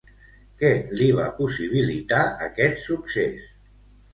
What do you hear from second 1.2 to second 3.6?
possibilitar aquest succés?